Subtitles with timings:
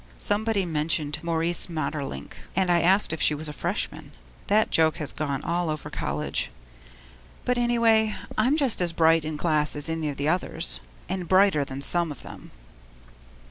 [0.17, 4.13] Somebody mentioned Maurice Maeterlinck, and I asked if she was a Freshman.
[4.47, 6.49] That joke has gone all over college.
[7.45, 11.63] But anyway, I'm just as bright in class as any of the others and brighter
[11.63, 12.49] than some of them!